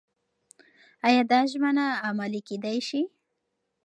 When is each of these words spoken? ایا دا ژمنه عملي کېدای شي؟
ایا 1.07 1.21
دا 1.31 1.39
ژمنه 1.51 1.85
عملي 2.07 2.41
کېدای 2.47 2.79
شي؟ 2.87 3.01